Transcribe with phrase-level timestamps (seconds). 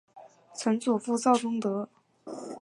[0.55, 1.87] 曾祖父赵仲德。